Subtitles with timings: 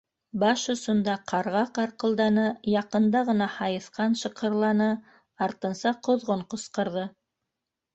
[0.43, 4.93] Баш осонда ҡарға ҡарҡылданы, яҡында ғына һайыҫҡан шыҡырланы,
[5.51, 7.11] артынса ҡоҙғон ҡысҡырҙы.